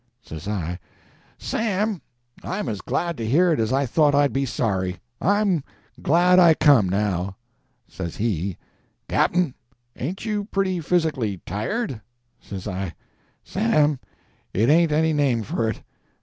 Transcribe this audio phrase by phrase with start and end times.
[0.23, 0.79] Says I—
[1.37, 2.01] "Sam,
[2.43, 4.99] I'm as glad to hear it as I thought I'd be sorry.
[5.21, 5.63] I'm
[6.01, 7.35] glad I come, now."
[7.87, 8.57] Says he—
[9.07, 9.53] "Cap'n,
[9.95, 12.01] ain't you pretty physically tired?"
[12.39, 12.95] Says I—
[13.43, 13.99] "Sam,
[14.55, 15.83] it ain't any name for it!